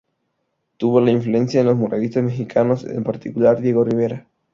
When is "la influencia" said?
0.99-1.59